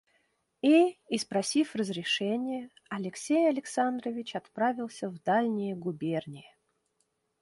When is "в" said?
5.11-5.19